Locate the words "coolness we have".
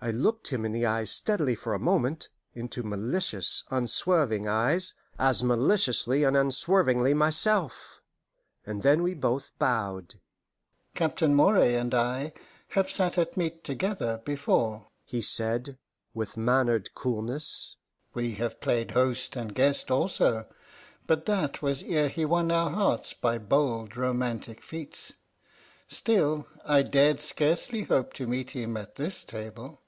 16.94-18.60